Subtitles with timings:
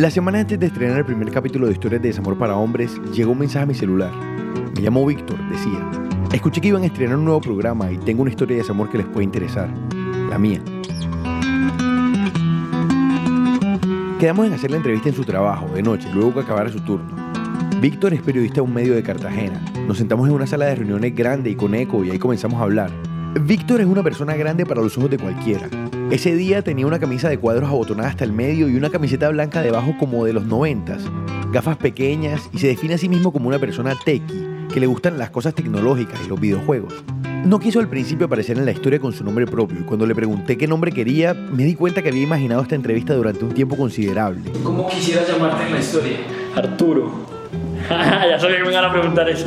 [0.00, 3.32] La semana antes de estrenar el primer capítulo de Historias de Desamor para Hombres, llegó
[3.32, 4.10] un mensaje a mi celular.
[4.74, 5.78] Me llamó Víctor, decía.
[6.32, 8.96] Escuché que iban a estrenar un nuevo programa y tengo una historia de desamor que
[8.96, 9.68] les puede interesar.
[10.30, 10.62] La mía.
[14.18, 17.14] Quedamos en hacer la entrevista en su trabajo, de noche, luego que acabara su turno.
[17.82, 19.60] Víctor es periodista de un medio de Cartagena.
[19.86, 22.62] Nos sentamos en una sala de reuniones grande y con eco y ahí comenzamos a
[22.62, 22.90] hablar.
[23.38, 25.68] Víctor es una persona grande para los ojos de cualquiera.
[26.10, 29.62] Ese día tenía una camisa de cuadros abotonada hasta el medio y una camiseta blanca
[29.62, 31.04] debajo como de los noventas,
[31.52, 34.44] gafas pequeñas y se define a sí mismo como una persona techie,
[34.74, 37.04] que le gustan las cosas tecnológicas y los videojuegos.
[37.44, 40.16] No quiso al principio aparecer en la historia con su nombre propio y cuando le
[40.16, 43.76] pregunté qué nombre quería, me di cuenta que había imaginado esta entrevista durante un tiempo
[43.76, 44.50] considerable.
[44.64, 46.16] ¿Cómo quisieras llamarte en la historia?
[46.56, 47.39] Arturo.
[48.28, 49.46] ya sabía que me iban a preguntar eso.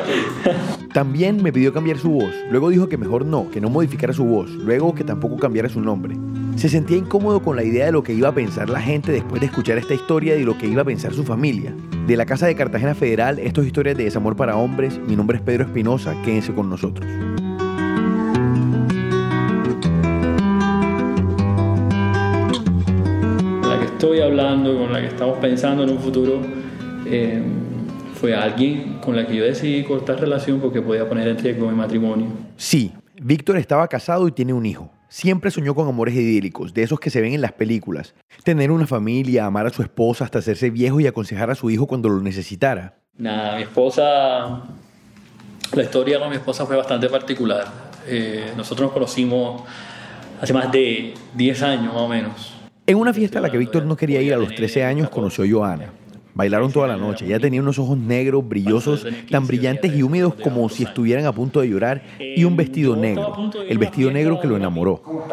[0.92, 2.34] También me pidió cambiar su voz.
[2.50, 4.50] Luego dijo que mejor no, que no modificara su voz.
[4.50, 6.16] Luego que tampoco cambiara su nombre.
[6.56, 9.40] Se sentía incómodo con la idea de lo que iba a pensar la gente después
[9.40, 11.74] de escuchar esta historia y de lo que iba a pensar su familia.
[12.06, 14.98] De la Casa de Cartagena Federal, esto es historias de desamor para hombres.
[14.98, 16.14] Mi nombre es Pedro Espinosa.
[16.24, 17.06] Quédense con nosotros.
[23.62, 26.40] La que estoy hablando, con la que estamos pensando en un futuro,
[27.10, 27.42] eh,
[28.14, 31.76] fue alguien con la que yo decidí cortar relación porque podía poner en riesgo mi
[31.76, 32.28] matrimonio.
[32.56, 34.90] Sí, Víctor estaba casado y tiene un hijo.
[35.08, 38.14] Siempre soñó con amores idílicos, de esos que se ven en las películas.
[38.44, 41.86] Tener una familia, amar a su esposa hasta hacerse viejo y aconsejar a su hijo
[41.86, 42.98] cuando lo necesitara.
[43.16, 44.64] Nada, mi esposa,
[45.74, 47.66] la historia con mi esposa fue bastante particular.
[48.06, 49.62] Eh, nosotros nos conocimos
[50.40, 52.54] hace más de 10 años más o menos.
[52.86, 55.44] En una fiesta a la que Víctor no quería ir a los 13 años, conoció
[55.44, 55.92] a Joana.
[56.38, 57.26] Bailaron toda la noche.
[57.26, 61.60] Ella tenía unos ojos negros, brillosos, tan brillantes y húmedos como si estuvieran a punto
[61.60, 63.50] de llorar, y un vestido negro.
[63.68, 65.02] El vestido negro que lo enamoró.
[65.02, 65.26] ¿Cómo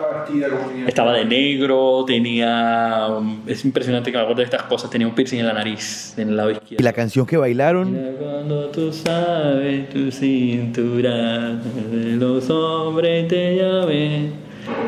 [0.87, 3.07] estaba de negro, tenía...
[3.45, 4.89] Es impresionante que me acuerdo de estas cosas.
[4.89, 6.83] Tenía un piercing en la nariz, en el lado Y izquierdo.
[6.83, 11.61] la canción que bailaron, Cuando tú sabes tu cintura,
[12.17, 14.33] los hombres te llamen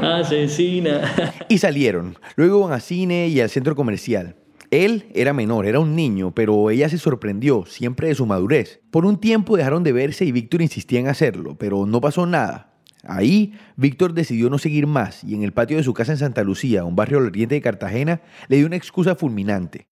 [0.01, 1.13] asesina.
[1.47, 2.17] y salieron.
[2.35, 4.33] Luego iban a cine y al centro comercial.
[4.69, 8.81] Él era menor, era un niño, pero ella se sorprendió, siempre de su madurez.
[8.91, 12.73] Por un tiempo dejaron de verse y Víctor insistía en hacerlo, pero no pasó nada.
[13.03, 16.43] Ahí, Víctor decidió no seguir más y en el patio de su casa en Santa
[16.43, 19.87] Lucía, un barrio al oriente de Cartagena, le dio una excusa fulminante.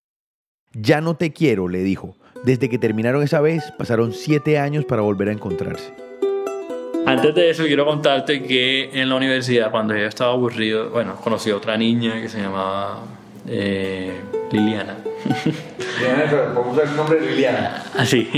[0.74, 2.18] Ya no te quiero, le dijo.
[2.44, 5.94] Desde que terminaron esa vez, pasaron siete años para volver a encontrarse.
[7.06, 11.50] Antes de eso, quiero contarte que en la universidad, cuando yo estaba aburrido, bueno, conocí
[11.50, 13.00] a otra niña que se llamaba
[13.46, 14.20] eh,
[14.52, 14.96] Liliana.
[15.98, 17.84] Liliana, Vamos a usar el nombre de Liliana.
[17.96, 18.28] Así.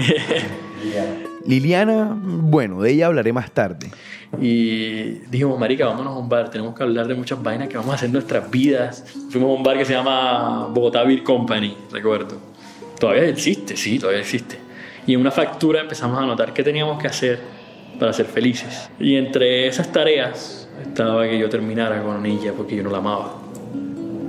[1.46, 3.90] Liliana, bueno, de ella hablaré más tarde.
[4.40, 7.92] Y dijimos, marica, vámonos a un bar, tenemos que hablar de muchas vainas que vamos
[7.92, 9.04] a hacer en nuestras vidas.
[9.30, 12.36] Fuimos a un bar que se llama Bogotá Beer Company, recuerdo.
[12.98, 14.58] Todavía existe, sí, todavía existe.
[15.06, 17.40] Y en una factura empezamos a notar qué teníamos que hacer
[17.98, 18.90] para ser felices.
[19.00, 23.34] Y entre esas tareas estaba que yo terminara con ella porque yo no la amaba,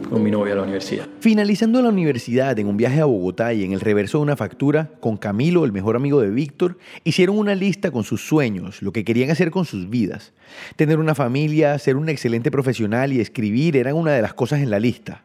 [0.09, 1.07] con mi novia a la universidad.
[1.19, 4.89] Finalizando la universidad en un viaje a Bogotá y en el reverso de una factura,
[4.99, 9.03] con Camilo, el mejor amigo de Víctor, hicieron una lista con sus sueños, lo que
[9.03, 10.33] querían hacer con sus vidas.
[10.75, 14.69] Tener una familia, ser un excelente profesional y escribir eran una de las cosas en
[14.69, 15.23] la lista.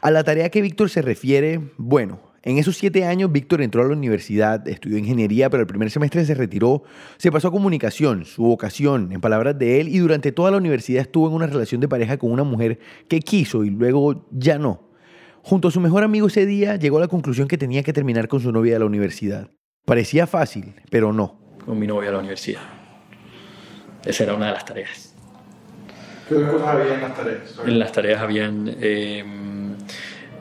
[0.00, 3.88] A la tarea que Víctor se refiere, bueno, en esos siete años Víctor entró a
[3.88, 6.84] la universidad, estudió ingeniería, pero el primer semestre se retiró,
[7.16, 11.02] se pasó a comunicación, su vocación, en palabras de él, y durante toda la universidad
[11.02, 14.88] estuvo en una relación de pareja con una mujer que quiso y luego ya no.
[15.42, 18.28] Junto a su mejor amigo ese día llegó a la conclusión que tenía que terminar
[18.28, 19.50] con su novia de la universidad.
[19.84, 21.40] Parecía fácil, pero no.
[21.64, 22.62] Con mi novia a la universidad.
[24.04, 25.16] Esa era una de las tareas.
[26.28, 27.60] ¿Qué otras cosas había en las tareas?
[27.66, 29.24] En las tareas habían, eh,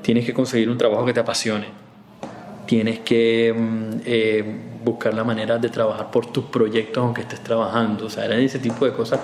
[0.04, 1.85] tienes que conseguir un trabajo que te apasione.
[2.66, 4.44] Tienes que mm, eh,
[4.84, 8.06] buscar la manera de trabajar por tus proyectos aunque estés trabajando.
[8.06, 9.20] O sea, eran ese tipo de cosas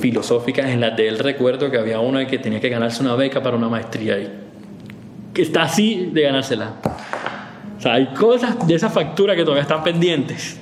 [0.00, 3.42] filosóficas en las de él recuerdo que había uno que tenía que ganarse una beca
[3.42, 4.30] para una maestría y
[5.34, 6.74] que está así de ganársela.
[7.76, 10.58] O sea, hay cosas de esa factura que todavía están pendientes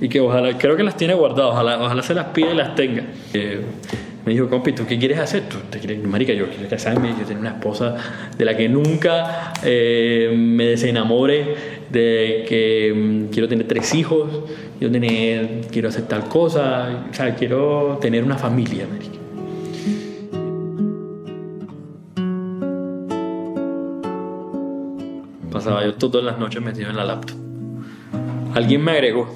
[0.00, 2.74] y que ojalá, creo que las tiene guardadas, ojalá, ojalá se las pida y las
[2.74, 3.04] tenga.
[3.32, 3.62] Eh,
[4.24, 5.42] me dijo, compi, ¿tú qué quieres hacer?
[5.48, 7.96] ¿Tú te quieres, marica, yo quiero casarme, yo tengo una esposa
[8.36, 11.54] de la que nunca eh, me desenamore,
[11.90, 14.30] de que mm, quiero tener tres hijos,
[14.78, 19.14] quiero, tener, quiero hacer tal cosa, o sea, quiero tener una familia, marica.
[25.52, 27.36] Pasaba yo todas las noches metido en la laptop.
[28.54, 29.28] Alguien me agregó.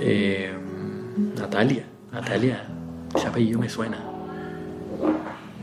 [0.00, 0.50] Eh,
[1.36, 1.84] Natalia,
[2.16, 2.62] Natalia,
[3.14, 3.98] ese apellido me suena.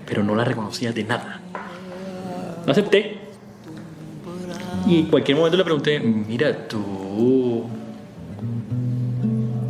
[0.06, 1.40] pero no la reconocía de nada.
[2.66, 3.18] No acepté.
[4.86, 7.64] Y en cualquier momento le pregunté, mira, tú...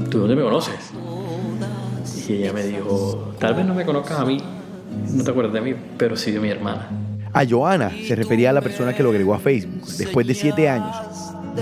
[0.10, 0.92] ¿Tú dónde me conoces?
[2.28, 4.38] Y ella me dijo, tal vez no me conozcas a mí,
[5.12, 6.90] no te acuerdas de mí, pero sí de mi hermana.
[7.32, 10.68] A Joana se refería a la persona que lo agregó a Facebook después de siete
[10.70, 10.96] años.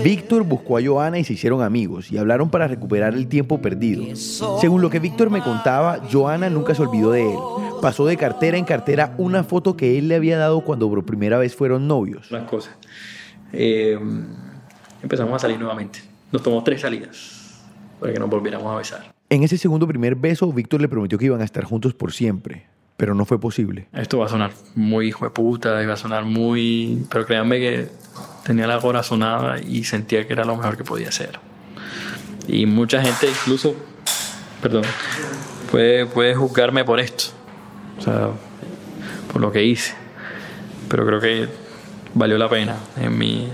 [0.02, 4.16] Víctor buscó a Joana y se hicieron amigos y hablaron para recuperar el tiempo perdido.
[4.16, 7.38] Según lo que Víctor me contaba, Joana nunca se olvidó de él.
[7.80, 11.38] Pasó de cartera en cartera una foto que él le había dado cuando por primera
[11.38, 12.30] vez fueron novios.
[12.30, 12.74] Las cosas.
[13.52, 13.98] Eh,
[15.02, 16.00] empezamos a salir nuevamente.
[16.32, 17.60] Nos tomó tres salidas
[18.00, 19.12] para que nos volviéramos a besar.
[19.28, 22.66] En ese segundo primer beso, Víctor le prometió que iban a estar juntos por siempre,
[22.96, 23.88] pero no fue posible.
[23.92, 27.06] Esto va a sonar muy hijo de puta, iba a sonar muy...
[27.10, 27.88] Pero créanme que
[28.44, 31.38] tenía la corazonada y sentía que era lo mejor que podía hacer.
[32.48, 33.74] Y mucha gente incluso,
[34.60, 34.82] perdón,
[35.70, 37.24] puede, puede juzgarme por esto.
[37.98, 38.28] O sea,
[39.32, 39.94] por lo que hice.
[40.88, 41.48] Pero creo que
[42.14, 42.76] valió la pena.
[43.00, 43.48] En mi...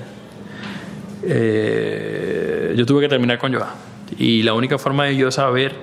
[1.23, 3.75] Eh, yo tuve que terminar con Joa.
[4.17, 5.75] Y la única forma de yo saber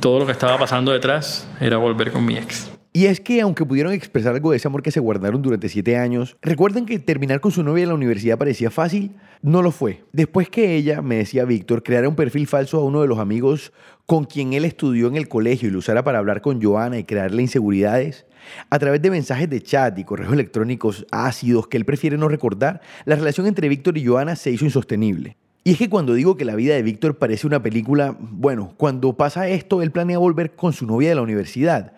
[0.00, 2.71] todo lo que estaba pasando detrás era volver con mi ex.
[2.94, 5.96] Y es que aunque pudieron expresar algo de ese amor que se guardaron durante siete
[5.96, 10.04] años, recuerden que terminar con su novia en la universidad parecía fácil, no lo fue.
[10.12, 13.72] Después que ella, me decía Víctor, creara un perfil falso a uno de los amigos
[14.04, 17.04] con quien él estudió en el colegio y lo usara para hablar con Joana y
[17.04, 18.26] crearle inseguridades,
[18.68, 22.82] a través de mensajes de chat y correos electrónicos ácidos que él prefiere no recordar,
[23.06, 25.38] la relación entre Víctor y Joana se hizo insostenible.
[25.64, 29.16] Y es que cuando digo que la vida de Víctor parece una película, bueno, cuando
[29.16, 31.92] pasa esto, él planea volver con su novia de la universidad.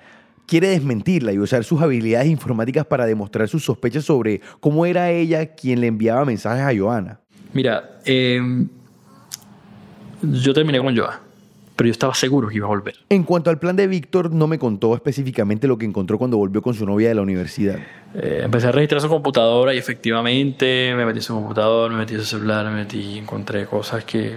[0.46, 5.54] Quiere desmentirla y usar sus habilidades informáticas para demostrar sus sospechas sobre cómo era ella
[5.54, 7.20] quien le enviaba mensajes a Joana.
[7.54, 8.40] Mira, eh,
[10.22, 11.20] yo terminé con Joa,
[11.76, 12.96] pero yo estaba seguro que iba a volver.
[13.08, 16.62] En cuanto al plan de Víctor, no me contó específicamente lo que encontró cuando volvió
[16.62, 17.78] con su novia de la universidad.
[18.14, 22.14] Eh, empecé a registrar su computadora y efectivamente me metí en su computador, me metí
[22.14, 24.36] en su celular, me metí y encontré cosas que,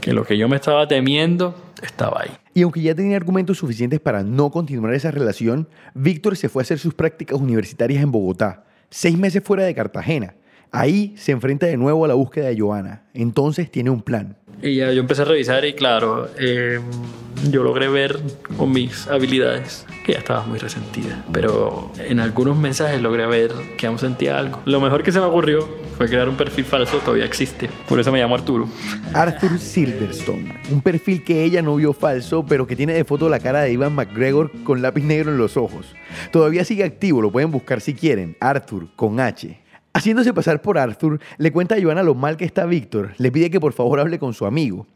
[0.00, 2.30] que lo que yo me estaba temiendo estaba ahí.
[2.54, 6.64] Y aunque ya tenía argumentos suficientes para no continuar esa relación, Víctor se fue a
[6.64, 10.34] hacer sus prácticas universitarias en Bogotá, seis meses fuera de Cartagena.
[10.70, 13.02] Ahí se enfrenta de nuevo a la búsqueda de Joana.
[13.12, 14.36] Entonces tiene un plan.
[14.62, 16.80] Y ya yo empecé a revisar y claro, eh,
[17.50, 18.20] yo logré ver
[18.56, 21.24] con mis habilidades que ya estaba muy resentida.
[21.32, 24.60] Pero en algunos mensajes logré ver que aún sentía algo.
[24.64, 27.68] Lo mejor que se me ocurrió fue crear un perfil falso, todavía existe.
[27.88, 28.68] Por eso me llamo Arturo.
[29.14, 33.40] Arthur Silverstone, un perfil que ella no vio falso, pero que tiene de foto la
[33.40, 35.94] cara de Ivan McGregor con lápiz negro en los ojos.
[36.30, 38.36] Todavía sigue activo, lo pueden buscar si quieren.
[38.40, 39.60] Arthur con H.
[39.94, 43.12] Haciéndose pasar por Arthur, le cuenta a Joana lo mal que está Víctor.
[43.18, 44.86] Le pide que por favor hable con su amigo.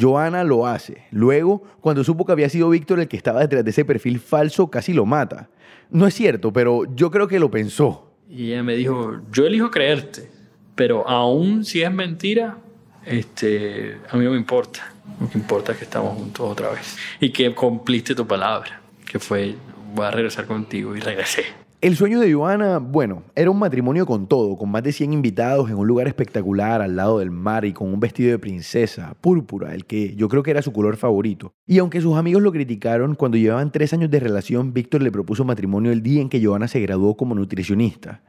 [0.00, 1.02] Joana lo hace.
[1.10, 4.70] Luego, cuando supo que había sido Víctor el que estaba detrás de ese perfil falso,
[4.70, 5.50] casi lo mata.
[5.90, 8.10] No es cierto, pero yo creo que lo pensó.
[8.30, 10.30] Y ella me dijo, yo elijo creerte,
[10.74, 12.56] pero aún si es mentira,
[13.04, 14.90] este, a mí no me importa.
[15.20, 16.96] Lo que importa es que estamos juntos otra vez.
[17.20, 19.54] Y que cumpliste tu palabra, que fue,
[19.94, 21.65] voy a regresar contigo y regresé.
[21.82, 25.68] El sueño de Joana, bueno, era un matrimonio con todo, con más de 100 invitados
[25.68, 29.74] en un lugar espectacular al lado del mar y con un vestido de princesa, púrpura,
[29.74, 31.52] el que yo creo que era su color favorito.
[31.66, 35.44] Y aunque sus amigos lo criticaron, cuando llevaban tres años de relación, Víctor le propuso
[35.44, 38.22] matrimonio el día en que Joana se graduó como nutricionista.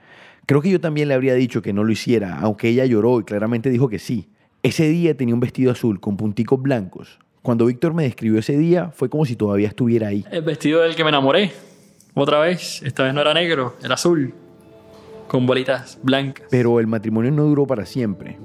[0.45, 3.23] Creo que yo también le habría dicho que no lo hiciera, aunque ella lloró y
[3.23, 4.27] claramente dijo que sí.
[4.61, 7.17] Ese día tenía un vestido azul con punticos blancos.
[7.43, 10.25] Cuando Víctor me describió ese día, fue como si todavía estuviera ahí.
[10.31, 11.53] El vestido del que me enamoré.
[12.19, 14.33] Otra vez, esta vez no era negro, era azul,
[15.27, 16.47] con bolitas blancas.
[16.49, 18.39] Pero el matrimonio no duró para siempre.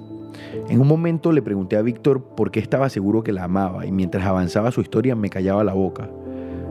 [0.69, 3.91] En un momento le pregunté a Víctor por qué estaba seguro que la amaba y
[3.91, 6.11] mientras avanzaba su historia me callaba la boca.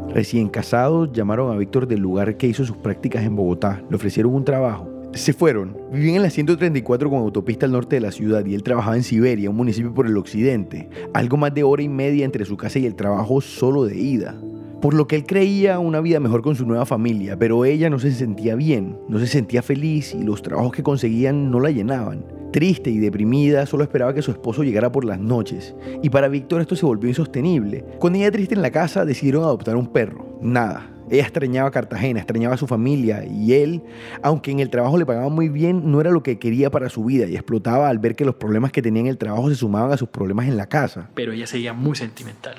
[0.10, 4.36] Recién casados llamaron a Víctor del lugar que hizo sus prácticas en Bogotá, le ofrecieron
[4.36, 4.88] un trabajo.
[5.16, 8.62] Se fueron, vivían en la 134 con autopista al norte de la ciudad y él
[8.62, 12.46] trabajaba en Siberia, un municipio por el occidente, algo más de hora y media entre
[12.46, 14.40] su casa y el trabajo solo de ida
[14.82, 18.00] por lo que él creía una vida mejor con su nueva familia, pero ella no
[18.00, 22.26] se sentía bien, no se sentía feliz y los trabajos que conseguían no la llenaban.
[22.52, 25.74] Triste y deprimida, solo esperaba que su esposo llegara por las noches.
[26.02, 27.86] Y para Víctor esto se volvió insostenible.
[28.00, 30.38] Con ella triste en la casa, decidieron adoptar un perro.
[30.42, 30.90] Nada.
[31.10, 33.84] Ella extrañaba Cartagena, extrañaba a su familia y él,
[34.24, 37.04] aunque en el trabajo le pagaban muy bien, no era lo que quería para su
[37.04, 39.92] vida y explotaba al ver que los problemas que tenía en el trabajo se sumaban
[39.92, 41.10] a sus problemas en la casa.
[41.14, 42.56] Pero ella seguía muy sentimental.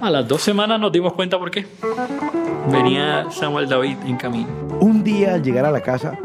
[0.00, 1.66] A las dos semanas nos dimos cuenta por qué.
[2.70, 4.48] Venía Samuel David en camino.
[4.80, 6.18] Un día al llegar a la casa,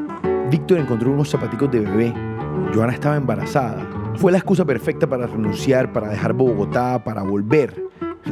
[0.50, 2.14] Víctor encontró unos zapaticos de bebé.
[2.74, 3.88] Joana estaba embarazada.
[4.16, 7.84] Fue la excusa perfecta para renunciar, para dejar Bogotá, para volver.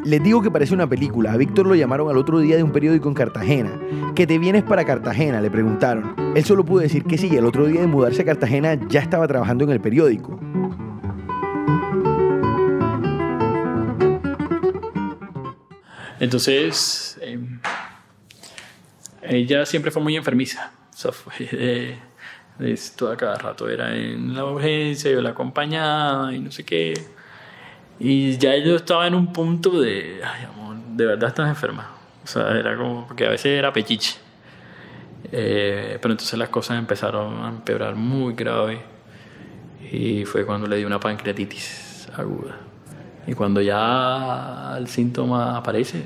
[0.06, 1.34] Les digo que parece una película.
[1.34, 3.72] A Víctor lo llamaron al otro día de un periódico en Cartagena.
[4.16, 5.42] ¿Que te vienes para Cartagena?
[5.42, 6.16] Le preguntaron.
[6.36, 7.36] Él solo pudo decir que sí.
[7.36, 10.40] El otro día de mudarse a Cartagena ya estaba trabajando en el periódico.
[16.22, 17.40] Entonces, eh,
[19.24, 20.72] ella siempre fue muy enfermiza.
[20.94, 21.98] O sea, fue de,
[22.60, 23.68] de toda cada rato.
[23.68, 26.94] Era en la urgencia, yo la acompañaba y no sé qué.
[28.00, 31.90] Y ya yo estaba en un punto de, ay, amor, de verdad estás enferma.
[32.24, 34.18] O sea, era como, porque a veces era pechiche.
[35.32, 38.84] Eh, pero entonces las cosas empezaron a empeorar muy grave.
[39.92, 42.60] Y fue cuando le di una pancreatitis aguda.
[43.28, 46.04] Y cuando ya el síntoma aparece,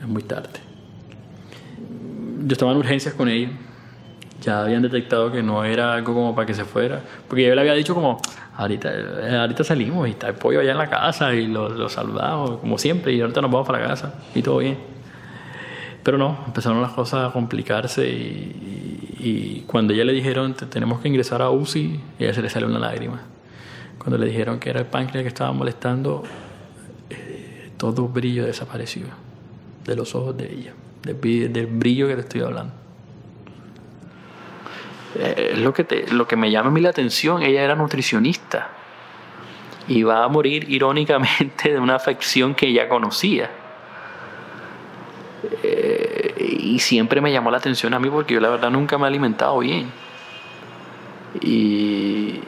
[0.00, 0.48] es muy tarde.
[2.46, 3.50] Yo estaba en urgencias con ella.
[4.42, 7.00] Ya habían detectado que no era algo como para que se fuera.
[7.28, 8.20] Porque yo le había dicho como,
[8.56, 11.88] ahorita, eh, ahorita salimos y está el pollo allá en la casa y lo, lo
[11.88, 14.78] saludamos, como siempre, y ahorita nos vamos para la casa y todo bien.
[16.02, 20.64] Pero no, empezaron las cosas a complicarse y, y, y cuando ya le dijeron, "Te-
[20.64, 23.20] tenemos que ingresar a UCI, ella se le salió una lágrima.
[24.00, 26.24] Cuando le dijeron que era el páncreas que estaba molestando,
[27.10, 29.06] eh, todo brillo desapareció
[29.84, 32.72] de los ojos de ella, del, bri- del brillo que te estoy hablando.
[35.16, 37.74] Eh, Es lo que, te- lo que me llama a mí la atención, ella era
[37.74, 38.70] nutricionista
[39.86, 43.50] y va a morir irónicamente de una afección que ella conocía.
[45.62, 49.04] Eh, y siempre me llamó la atención a mí porque yo la verdad nunca me
[49.04, 49.90] he alimentado bien.
[51.40, 52.40] Y,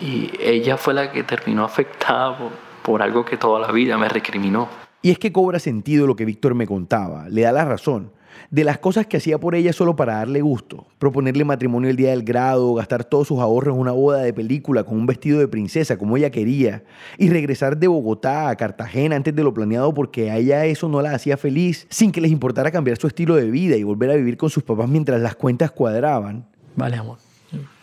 [0.00, 2.50] y ella fue la que terminó afectada por,
[2.82, 4.68] por algo que toda la vida me recriminó.
[5.02, 8.10] Y es que cobra sentido lo que Víctor me contaba, le da la razón.
[8.50, 12.10] De las cosas que hacía por ella solo para darle gusto, proponerle matrimonio el día
[12.10, 15.48] del grado, gastar todos sus ahorros en una boda de película con un vestido de
[15.48, 16.84] princesa como ella quería,
[17.18, 21.02] y regresar de Bogotá a Cartagena antes de lo planeado porque a ella eso no
[21.02, 24.16] la hacía feliz, sin que les importara cambiar su estilo de vida y volver a
[24.16, 26.46] vivir con sus papás mientras las cuentas cuadraban.
[26.76, 27.18] Vale, amor.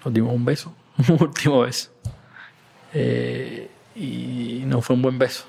[0.05, 0.74] Nos dimos un beso,
[1.10, 1.91] un último beso.
[2.93, 5.45] Eh, y no fue un buen beso.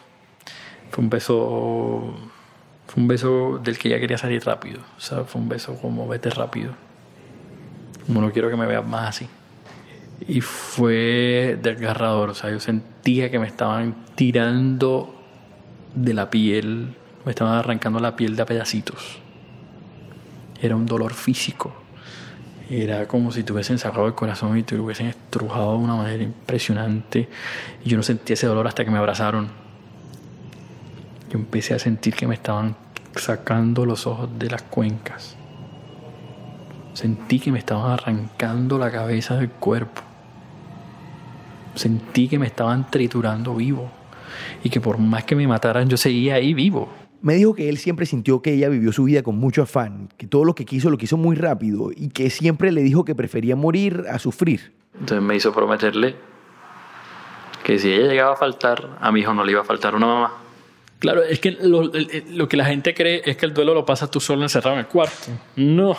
[0.90, 2.14] Fue un beso.
[2.86, 4.80] Fue un beso del que ya quería salir rápido.
[4.96, 6.72] O sea, fue un beso como vete rápido.
[8.06, 9.28] Como no quiero que me veas más así.
[10.28, 12.30] Y fue desgarrador.
[12.30, 15.14] O sea, yo sentía que me estaban tirando
[15.94, 16.94] de la piel.
[17.24, 19.18] Me estaban arrancando la piel de a pedacitos.
[20.60, 21.83] Era un dolor físico.
[22.70, 26.22] Era como si te hubiesen sacado el corazón y te hubiesen estrujado de una manera
[26.22, 27.28] impresionante.
[27.84, 29.48] Y yo no sentí ese dolor hasta que me abrazaron.
[31.30, 32.76] Yo empecé a sentir que me estaban
[33.16, 35.36] sacando los ojos de las cuencas.
[36.94, 40.00] Sentí que me estaban arrancando la cabeza del cuerpo.
[41.74, 43.90] Sentí que me estaban triturando vivo.
[44.62, 46.88] Y que por más que me mataran, yo seguía ahí vivo.
[47.24, 50.26] Me dijo que él siempre sintió que ella vivió su vida con mucho afán, que
[50.26, 53.56] todo lo que quiso lo quiso muy rápido y que siempre le dijo que prefería
[53.56, 54.74] morir a sufrir.
[54.92, 56.16] Entonces me hizo prometerle
[57.62, 60.06] que si ella llegaba a faltar, a mi hijo no le iba a faltar una
[60.06, 60.34] mamá.
[60.98, 61.90] Claro, es que lo,
[62.30, 64.80] lo que la gente cree es que el duelo lo pasas tú solo encerrado en
[64.80, 65.28] el cuarto.
[65.56, 65.96] No,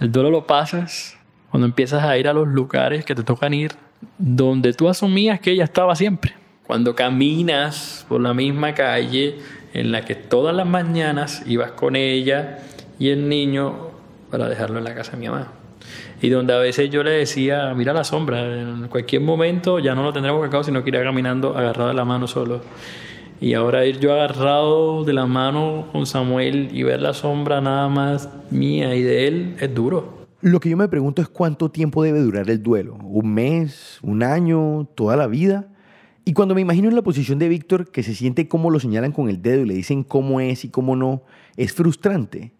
[0.00, 1.18] el duelo lo pasas
[1.50, 3.72] cuando empiezas a ir a los lugares que te tocan ir,
[4.16, 6.32] donde tú asumías que ella estaba siempre.
[6.66, 9.36] Cuando caminas por la misma calle
[9.74, 12.60] en la que todas las mañanas ibas con ella
[12.98, 13.90] y el niño
[14.30, 15.52] para dejarlo en la casa de mi mamá.
[16.22, 20.02] Y donde a veces yo le decía, mira la sombra, en cualquier momento ya no
[20.02, 22.62] lo tendremos acabar, sino que irá caminando agarrado de la mano solo.
[23.40, 27.88] Y ahora ir yo agarrado de la mano con Samuel y ver la sombra nada
[27.88, 30.24] más mía y de él es duro.
[30.40, 32.94] Lo que yo me pregunto es cuánto tiempo debe durar el duelo.
[33.02, 33.98] ¿Un mes?
[34.02, 34.86] ¿Un año?
[34.94, 35.73] ¿Toda la vida?
[36.24, 39.12] Y cuando me imagino en la posición de Víctor, que se siente cómo lo señalan
[39.12, 41.22] con el dedo y le dicen cómo es y cómo no,
[41.56, 42.52] es frustrante.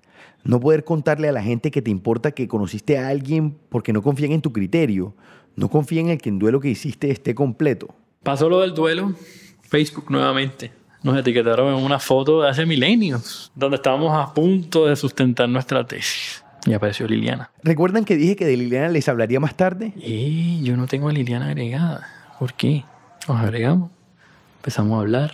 [0.45, 4.03] No poder contarle a la gente que te importa que conociste a alguien porque no
[4.03, 5.15] confían en tu criterio,
[5.57, 7.95] no confían en que el duelo que hiciste esté completo.
[8.23, 9.15] Pasó lo del duelo,
[9.63, 10.73] Facebook nuevamente.
[11.03, 15.87] Nos etiquetaron en una foto de hace milenios, donde estábamos a punto de sustentar nuestra
[15.87, 16.45] tesis.
[16.67, 17.51] Y apareció Liliana.
[17.63, 19.93] ¿Recuerdan que dije que de Liliana les hablaría más tarde?
[19.97, 22.07] Y yo no tengo a Liliana agregada.
[22.39, 22.85] ¿Por qué?
[23.27, 23.91] Nos agregamos,
[24.59, 25.33] empezamos a hablar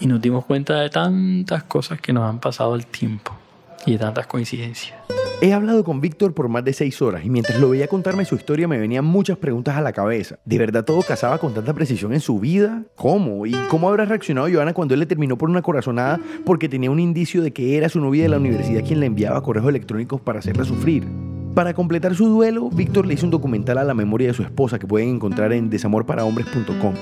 [0.00, 3.36] y nos dimos cuenta de tantas cosas que nos han pasado el tiempo
[3.84, 4.98] y de tantas coincidencias.
[5.42, 8.36] He hablado con Víctor por más de seis horas y mientras lo veía contarme su
[8.36, 10.38] historia me venían muchas preguntas a la cabeza.
[10.46, 12.84] ¿De verdad todo casaba con tanta precisión en su vida?
[12.94, 13.44] ¿Cómo?
[13.44, 17.00] ¿Y cómo habrá reaccionado Joana cuando él le terminó por una corazonada porque tenía un
[17.00, 20.38] indicio de que era su novia de la universidad quien le enviaba correos electrónicos para
[20.38, 21.31] hacerla sufrir?
[21.54, 24.78] Para completar su duelo, Víctor le hizo un documental a la memoria de su esposa
[24.78, 26.94] que pueden encontrar en desamorparahombres.com.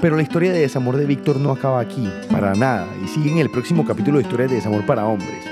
[0.00, 3.38] Pero la historia de desamor de Víctor no acaba aquí, para nada, y sigue en
[3.38, 5.44] el próximo capítulo de Historias de Desamor para Hombres.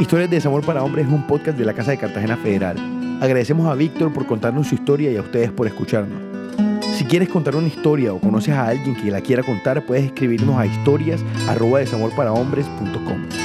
[0.00, 2.78] Historias de Desamor para Hombres es un podcast de la Casa de Cartagena Federal.
[3.20, 6.22] Agradecemos a Víctor por contarnos su historia y a ustedes por escucharnos.
[6.94, 10.58] Si quieres contar una historia o conoces a alguien que la quiera contar, puedes escribirnos
[10.58, 13.41] a historias@desamorparahombres.com.